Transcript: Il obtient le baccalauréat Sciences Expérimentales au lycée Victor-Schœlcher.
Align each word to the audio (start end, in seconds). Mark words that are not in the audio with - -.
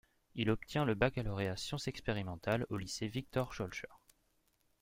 Il 0.33 0.49
obtient 0.49 0.83
le 0.83 0.95
baccalauréat 0.95 1.55
Sciences 1.57 1.87
Expérimentales 1.87 2.65
au 2.71 2.77
lycée 2.77 3.07
Victor-Schœlcher. 3.07 3.85